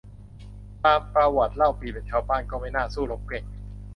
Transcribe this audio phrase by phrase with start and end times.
[0.85, 3.43] ตามประวัติเล่าปี่เป็นชาวบ้าน ก็ไม่น่าสู้รบเก่ง